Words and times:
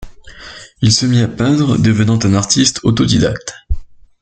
Il 0.81 0.91
se 0.91 1.05
mit 1.05 1.21
à 1.21 1.27
peindre, 1.27 1.77
devenant 1.77 2.17
un 2.25 2.33
artiste 2.33 2.79
autodidacte. 2.81 3.53